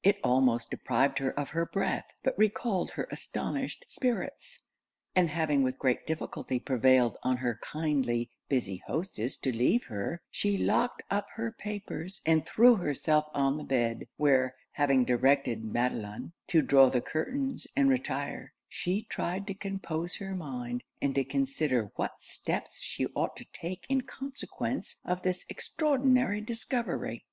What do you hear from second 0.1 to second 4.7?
almost deprived her of breath, but recalled her astonished spirits;